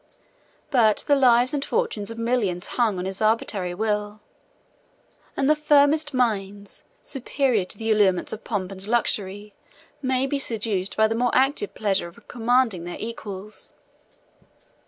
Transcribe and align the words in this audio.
But 0.71 1.03
the 1.07 1.15
lives 1.15 1.53
and 1.53 1.63
fortunes 1.63 2.09
of 2.09 2.17
millions 2.17 2.69
hung 2.69 2.97
on 2.97 3.05
his 3.05 3.21
arbitrary 3.21 3.75
will; 3.75 4.19
and 5.37 5.47
the 5.47 5.55
firmest 5.55 6.11
minds, 6.11 6.83
superior 7.03 7.65
to 7.65 7.77
the 7.77 7.91
allurements 7.91 8.33
of 8.33 8.43
pomp 8.43 8.71
and 8.71 8.87
luxury, 8.87 9.53
may 10.01 10.25
be 10.25 10.39
seduced 10.39 10.97
by 10.97 11.07
the 11.07 11.13
more 11.13 11.29
active 11.35 11.75
pleasure 11.75 12.07
of 12.07 12.27
commanding 12.27 12.83
their 12.83 12.97
equals. 12.99 13.73